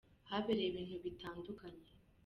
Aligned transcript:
Habereye 0.29 0.65
ibintu 0.71 0.95
bitandukanye. 1.05 1.87